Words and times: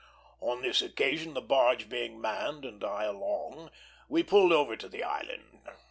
On 0.39 0.63
this 0.63 0.81
occasion, 0.81 1.35
the 1.35 1.41
barge 1.41 1.87
being 1.87 2.19
manned 2.19 2.65
and 2.65 2.83
I 2.83 3.03
along, 3.03 3.69
we 4.09 4.23
pulled 4.23 4.51
over 4.51 4.75
to 4.75 4.89
the 4.89 5.03
island. 5.03 5.59